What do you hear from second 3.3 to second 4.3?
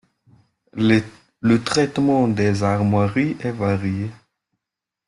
est varié.